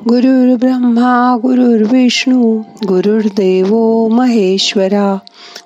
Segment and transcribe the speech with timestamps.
[0.00, 5.18] गुरुर् ब्रह्मा गुरुर्विष्णू गुरुर्देव महेश्वरा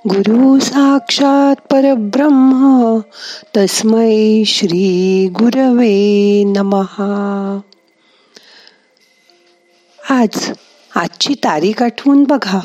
[0.08, 2.98] गुरु साक्षात परब्रह्म
[3.56, 7.60] तस्मै श्री गुरवे नमहा
[10.10, 10.52] आज
[10.96, 12.60] आजची तारीख आठवून बघा.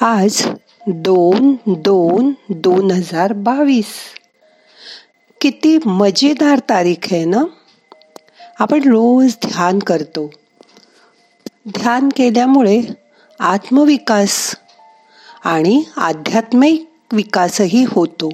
[0.00, 0.46] आज
[0.86, 3.86] दोन दोन दोन हजार बावीस.
[5.40, 7.44] किती मजेदार तारीख आहे ना?
[8.58, 10.30] आपण रोज ध्यान करतो.
[11.68, 12.82] ध्यान केल्यामुळे
[13.40, 14.56] आत्मविकास
[15.44, 18.30] आणि आध्यात्मिक विकासही होतो.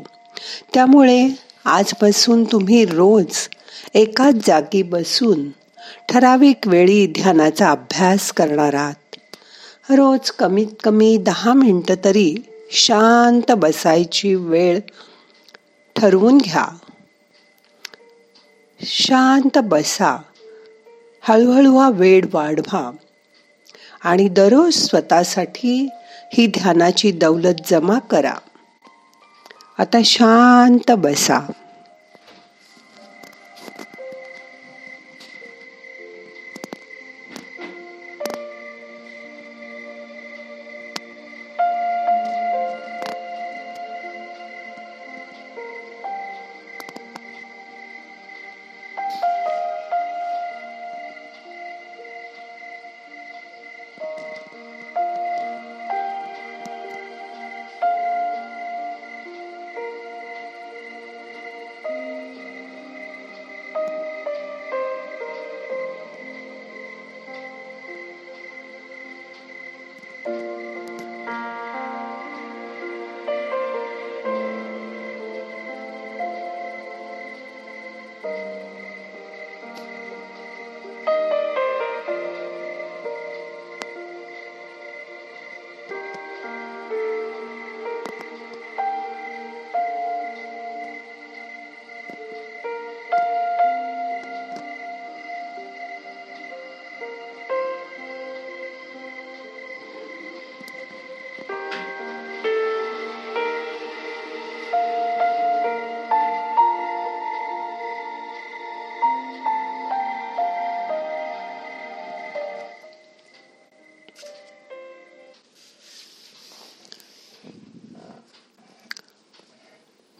[0.75, 1.29] त्यामुळे
[1.65, 3.49] आजपासून तुम्ही रोज
[3.95, 5.51] एकाच जागी बसून
[6.09, 9.17] ठराविक वेळी ध्यानाचा अभ्यास करणार आहात.
[9.91, 12.35] रोज कमीत कमी दहा मिनटं तरी
[12.71, 14.81] शांत बसायची वेळ
[15.97, 16.67] ठरवून घ्या.
[18.85, 20.23] शांत बसा.
[21.21, 22.91] हळूहळू हा वेळ वाढवा
[24.05, 25.89] आणि दररोज स्वतःसाठी
[26.33, 28.35] ही ध्यानाची दौलत जमा करा.
[29.79, 31.39] आता शांत बसा.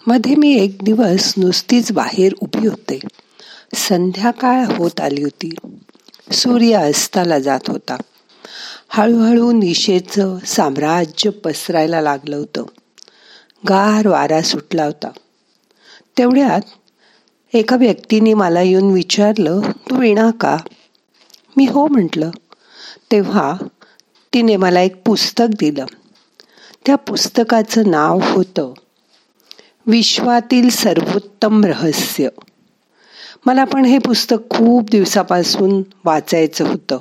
[0.07, 2.99] मध्ये मी एक दिवस नुसतीच बाहेर उभी होते.
[3.75, 5.55] संध्याकाळ होत आली होती.
[6.33, 7.97] सूर्य अस्ताला जात होता.
[8.89, 12.65] हळूहळू निशेचं साम्राज्य पसरायला लागलं होतं.
[13.69, 15.11] गार वारा सुटला होता.
[16.19, 16.61] तेवढ्यात
[17.55, 20.57] एका व्यक्तीने मला येऊन विचारलं तू विणा का?
[21.57, 22.31] मी हो म्हटलं.
[23.13, 23.55] तेव्हा
[24.35, 25.87] तिने मला एक पुस्तक दिलं.
[26.87, 28.73] त्या पुस्तकाचं नाव होतं
[29.87, 32.29] विश्वातील सर्वोत्तम रहस्य.
[33.47, 36.99] मला पण हे पुस्तक खूप दिवसापासून वाचायचं होतं.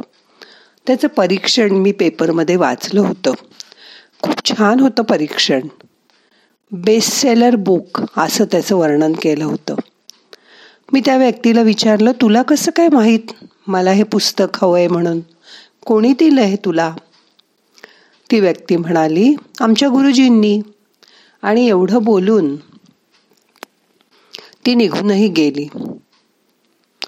[0.87, 3.33] त्याचं परीक्षण मी पेपरमध्ये वाचलं होतं.
[4.21, 5.59] खूप छान होतं परीक्षण.
[6.71, 9.75] बेस्ट सेलर बुक असं त्याचं वर्णन केलं होतं.
[10.93, 13.45] मी त्या व्यक्तीला विचारलं तुला कसं काय माहीत?
[13.67, 15.19] मला हे पुस्तक हवं आहे म्हणून.
[15.85, 16.95] कोणी दिलं आहे तुला?
[18.31, 20.61] ती व्यक्ती म्हणाली आमच्या गुरुजींनी.
[21.41, 22.55] आणि एवढं बोलून
[24.65, 25.67] ती निघूनही गेली.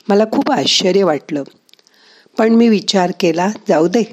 [0.08, 1.44] मला खूप आश्चर्य वाटलं.
[2.38, 4.04] पण मी विचार केला जाऊ दे.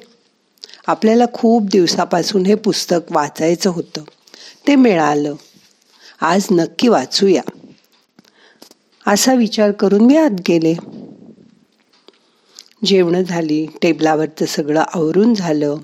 [0.87, 4.03] आपल्याला खूप दिवसापासून हे पुस्तक वाचायचं होतं.
[4.67, 5.35] ते मिळालं.
[6.21, 7.43] आज नक्की वाचूया.
[9.07, 10.75] असा विचार करून मी आत गेले.
[12.85, 15.77] जेवणं झाली टेबलावरचं सगळं आवरून झालं.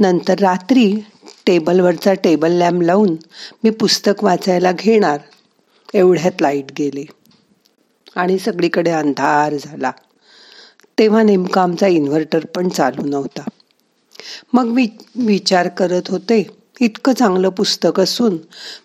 [0.00, 0.94] नंतर रात्री
[1.46, 3.16] टेबलवरचा टेबल लॅम्प लावून
[3.64, 5.18] मी पुस्तक वाचायला घेणार.
[5.94, 7.06] एवढ्यात लाइट गेली.
[8.16, 9.90] आणि सगळीकडे अंधार झाला.
[10.98, 13.42] तेव्हा नेमका आमचा इन्व्हर्टर पण चालू नव्हता.
[14.52, 16.46] मग मी विचार करत होते
[16.80, 18.36] इतकं चांगलं पुस्तक असून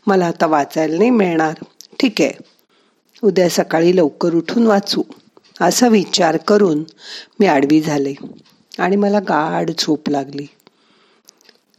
[0.07, 1.54] मला आता वाचायला नाही मिळणार.
[2.00, 2.31] ठीक आहे
[3.24, 5.04] उद्या सकाळी लवकर उठून वाचू
[5.62, 6.84] असा विचार करून
[7.40, 8.13] मी आडवी झाले
[8.80, 10.46] आणि मला गाढ झोप लागली.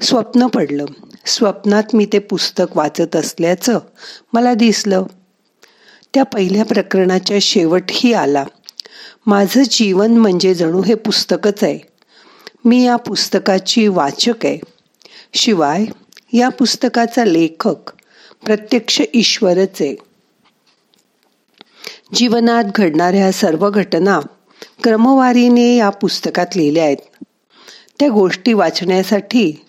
[0.01, 0.85] स्वप्न पडलं.
[1.27, 3.79] स्वप्नात मी ते पुस्तक वाचत असल्याचं
[4.33, 5.05] मला दिसलं.
[6.15, 8.45] त्या पहिल्या प्रकरणाच्या शेवटही आला.
[9.27, 11.79] माझं जीवन म्हणजे जणू हे पुस्तकच आहे.
[12.65, 14.59] मी या पुस्तकाची वाचक आहे.
[15.35, 15.85] शिवाय
[16.33, 17.91] या पुस्तकाचा लेखक
[18.45, 19.97] प्रत्यक्ष ईश्वरच आहे.
[22.15, 24.21] जीवनात घडणाऱ्या सर्व घटना
[24.83, 27.25] क्रमवारीने या पुस्तकात लिहिल्या आहेत.
[28.01, 29.66] त्या गोष्टी वाचण्यासाठी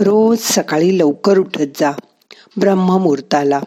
[0.00, 1.90] रोज सकाळी लवकर उठत जा
[2.56, 3.60] ब्रह्ममुहूर्ताला.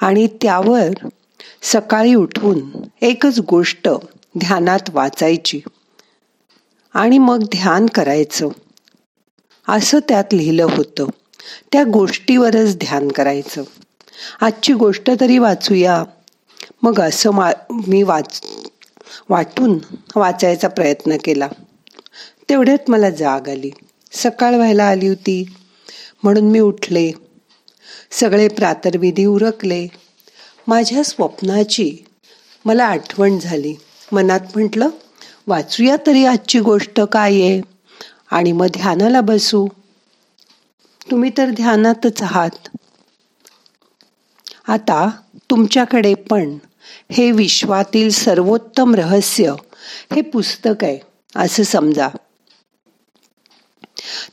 [0.00, 1.08] आणि त्यावर
[1.62, 2.70] सकाळी उठून
[3.00, 3.88] एकच गोष्ट
[4.38, 5.60] ध्यानात वाचायची
[6.94, 8.48] आणि मग ध्यान करायचं.
[9.68, 11.06] असं त्यात लिहिलं होतं.
[11.72, 13.62] त्या गोष्टीवरच ध्यान करायचं.
[14.40, 16.04] आजची गोष्ट तरी वाचूया.
[16.82, 18.40] मग असं मा मी वाच
[19.28, 19.78] वाटून
[20.16, 21.48] वाचायचा प्रयत्न केला.
[22.48, 23.70] तेवढ्यात मला जाग आली.
[24.12, 25.54] सकाळ व्हायला आली होती.
[26.22, 27.12] म्हणून मी उठले.
[28.10, 29.86] सगळे प्रातर्विधी उरकले.
[30.66, 31.96] माझ्या स्वप्नाची
[32.64, 33.74] मला आठवण झाली.
[34.12, 34.88] मनात म्हटलं
[35.46, 37.60] वाचूया तरी आजची गोष्ट काय आहे?
[38.30, 39.68] आणि मग ध्यानाला बसू.
[41.10, 42.76] तुम्ही तर ध्यानातच आहात.
[44.68, 45.10] आता
[45.50, 46.58] तुमच्याकडे पण
[47.12, 49.54] हे विश्वातील सर्वोत्तम रहस्य
[50.14, 50.98] हे पुस्तक आहे
[51.36, 52.08] असं समजा.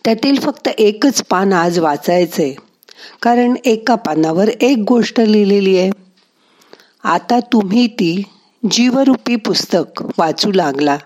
[0.06, 2.54] त्यातील फक्त एकच पान आज वाचायचंय.
[3.22, 5.92] कारण एका पानावर एक गोष्ट लिहिलेली आहे.
[7.04, 8.24] आता तुम्ही ती
[8.72, 10.98] जीवरूपी पुस्तक वाचू लागला.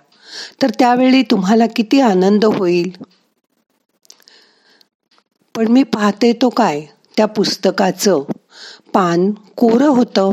[0.61, 2.91] तर त्यावेळी तुम्हाला किती आनंद होईल?
[5.55, 6.81] पण मी पाहते तो काय?
[7.17, 8.21] त्या पुस्तकाचं
[8.93, 10.31] पान कोरं होतं.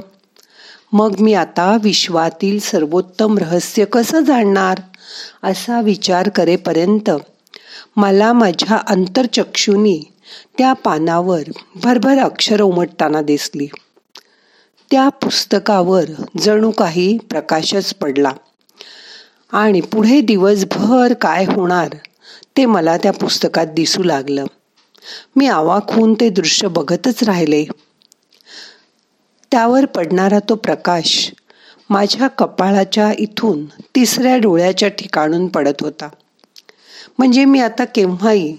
[0.92, 4.78] मग मी आता विश्वातील सर्वोत्तम रहस्य कसं जाणणार?
[5.42, 7.10] असा विचार करेपर्यंत
[7.96, 10.02] मला माझ्या अंतरचक्षुनी
[10.58, 11.42] त्या पानावर
[11.74, 13.66] भरभर अक्षर उमटताना दिसली.
[14.90, 16.04] त्या पुस्तकावर
[16.40, 18.32] जणू काही प्रकाशच पडला.
[19.52, 21.88] आणि पुढे दिवसभर काय होणार
[22.56, 24.44] ते मला त्या पुस्तकात दिसू लागलं.
[25.36, 27.64] मी आवाक होऊन ते दृश्य बघतच राहिले.
[29.50, 31.32] त्यावर पडणारा तो प्रकाश
[31.90, 36.08] माझ्या कपाळाच्या इथून तिसऱ्या डोळ्याच्या ठिकाणून पडत होता.
[37.18, 38.56] म्हणजे मी आता केव्हाही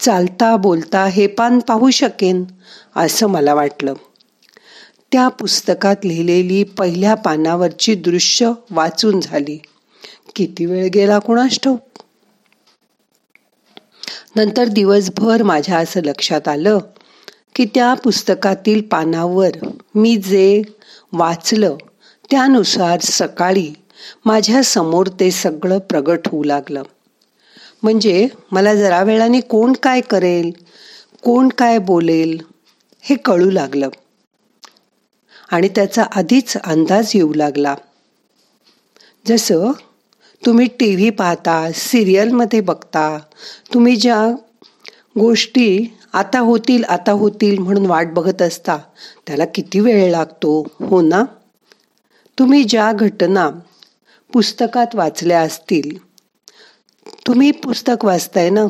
[0.00, 2.44] चालता बोलता हे पान पाहू शकेन
[2.96, 3.94] असं मला वाटलं.
[5.12, 9.58] त्या पुस्तकात लिहिलेली पहिल्या पानावरची दृश्य वाचून झाली.
[10.36, 11.80] किती वेळ गेला कुणास ठाऊक?
[14.36, 16.78] नंतर दिवसभर माझ्या असं लक्षात आलं
[17.54, 19.50] की त्या पुस्तकातील पानावर
[19.94, 20.62] मी जे
[21.12, 21.76] वाचलं
[22.30, 23.72] त्यानुसार सकाळी
[24.24, 26.82] माझ्यासमोर ते सगळं प्रगट होऊ लागलं.
[27.82, 30.50] म्हणजे मला जरा वेळाने कोण काय करेल
[31.22, 32.38] कोण काय बोलेल
[33.04, 33.88] हे कळू लागलं.
[35.50, 37.74] आणि त्याचा आधीच अंदाज येऊ लागला.
[39.26, 39.72] जसं
[40.42, 43.06] तुम्ही टी व्ही पाहता सिरियलमध्ये बघता
[43.74, 44.20] तुम्ही ज्या
[45.18, 45.68] गोष्टी
[46.12, 48.76] आता होतील आता होतील म्हणून वाट बघत असता
[49.26, 51.24] त्याला किती वेळ लागतो हो ना?
[52.38, 53.48] तुम्ही ज्या घटना
[54.32, 55.96] पुस्तकात वाचल्या असतील
[57.26, 58.66] तुम्ही पुस्तक वाचताय ना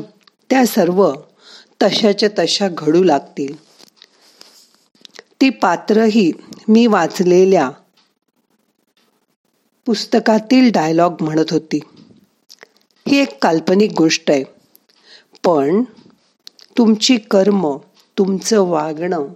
[0.51, 1.13] त्या सर्व
[1.83, 3.57] तशाच्या तशा घडू लागतील.
[5.41, 6.33] ती पात्रही
[6.69, 7.71] मी वाचलेल्या
[9.87, 11.81] पुस्तकातील डायलॉग म्हणत होती.
[13.09, 14.45] ही एक काल्पनिक गोष्ट आहे.
[15.45, 15.83] पण
[16.79, 17.77] तुमची कर्म
[18.19, 19.27] तुमचं वागणं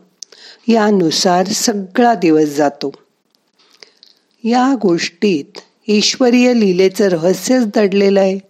[0.69, 2.93] यानुसार सगळा दिवस जातो.
[4.45, 5.59] या गोष्टीत
[5.89, 8.50] ईश्वरीय लिलेचं रहस्यच दडलेलं आहे.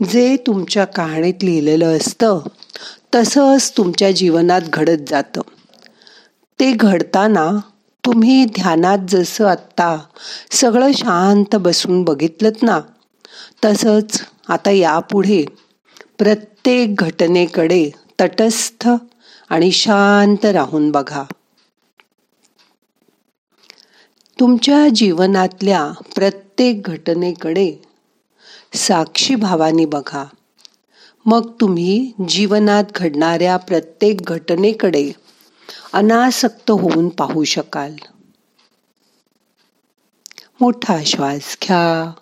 [0.00, 2.38] जे तुमच्या कहाणीत लिहिलेलं असतं
[3.14, 5.40] तसंच तुमच्या जीवनात घडत जातं.
[6.60, 7.50] ते घडताना
[8.04, 9.96] तुम्ही ध्यानात जसं आत्ता
[10.50, 12.80] सगळं शांत बसून बघितलं ना
[13.64, 15.44] तसंच आता यापुढे
[16.18, 17.90] प्रत्येक घटनेकडे
[18.20, 18.88] तटस्थ
[19.50, 21.24] आणि शांत राहून बघा.
[24.40, 27.87] तुमच्या जीवनातल्या प्रत्येक घटनेकडे
[28.74, 30.24] साक्षी भावाने बघा.
[31.26, 35.12] मग तुम्ही जीवनात घडणाऱ्या प्रत्येक घटनेकडे
[35.92, 37.96] अनासक्त होऊन पाहू शकाल.
[40.60, 42.12] मोठा श्वास घ्या.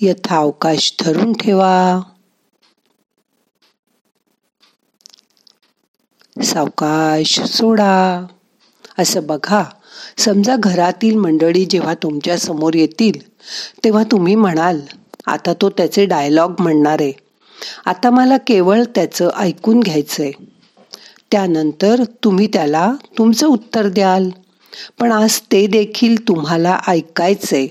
[0.00, 2.00] यथावकाश धरून ठेवा.
[6.44, 8.26] सावकाश सोडा.
[8.98, 9.64] असं बघा.
[10.18, 13.31] समजा घरातील मंडळी जेव्हा तुमच्यासमोर येतील
[13.84, 14.80] तेव्हा तुम्ही म्हणाल
[15.26, 16.96] आता तो त्याचे डायलॉग म्हणणार.
[17.00, 17.12] आहे
[17.86, 20.30] आता मला केवळ त्याचं ऐकून घ्यायचंय.
[21.30, 24.30] त्यानंतर तुम्ही त्याला तुमचं उत्तर द्याल.
[25.00, 27.66] पण आज ते देखील तुम्हाला ऐकायचंय.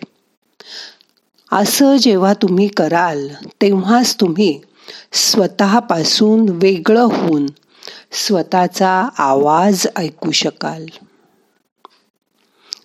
[1.51, 3.27] असं जेव्हा तुम्ही कराल
[3.61, 4.61] तेव्हाच तुम्ही
[5.13, 7.45] स्वतःपासून वेगळं होऊन
[8.11, 10.85] स्वतःचा आवाज ऐकू शकाल.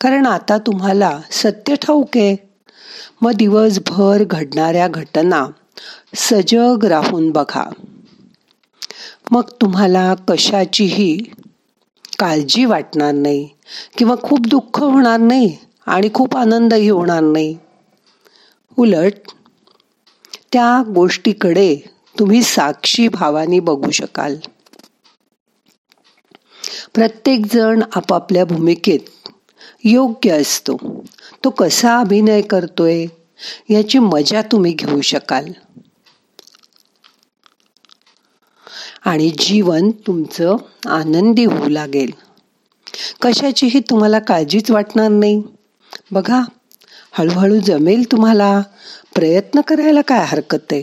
[0.01, 2.46] कारण आता तुम्हाला सत्य ठाऊक आहे.
[3.23, 5.47] मग दिवसभर घडणाऱ्या घटना.
[6.15, 7.65] सजग राहून बघा.
[9.31, 11.19] मग तुम्हाला कशाचीही
[12.19, 13.49] काळजी वाटणार नाही
[13.99, 15.57] किंवा खूप दुःख होणार नाही
[15.87, 17.57] आणि खूप आनंदही होणार नाही.
[18.79, 19.13] उलट
[20.53, 21.77] त्या गोष्टीकडे
[22.19, 24.37] तुम्ही साक्षी भावानी बघू शकाल.
[26.95, 29.29] प्रत्येक जण आपापल्या भूमिकेत
[29.85, 30.77] योग्य असतो.
[31.45, 33.07] तो कसा अभिनय करतोय
[33.71, 35.45] याची मजा तुम्ही घेऊ शकाल.
[39.05, 40.57] आणि जीवन तुमचं
[40.89, 42.11] आनंदी होऊ लागेल.
[43.23, 45.43] कशाचीही तुम्हाला काळजीच वाटणार नाही.
[46.11, 46.41] बघा
[47.13, 48.63] हळूहळू जमेल तुम्हाला.
[49.15, 50.83] प्रयत्न करायला काय हरकत आहे?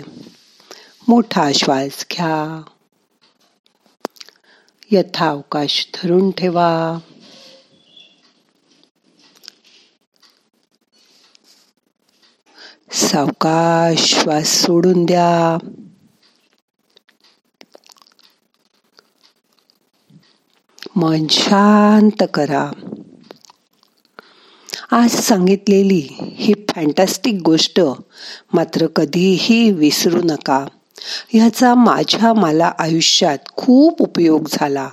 [1.07, 2.61] मोठा श्वास घ्या.
[4.91, 6.99] यथावकाश धरून ठेवा.
[12.93, 15.57] सावकाश श्वास सोडून द्या.
[20.95, 22.71] मन शांत करा.
[24.91, 27.81] आज सांगितलेली ही फॅन्टॅस्टिक गोष्ट
[28.53, 30.65] मात्र कधीही विसरू नका.
[31.29, 34.89] ह्याचा माझ्या मला आयुष्यात खूप उपयोग झाला.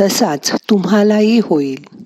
[0.00, 2.05] तसाच तुम्हालाही होईल.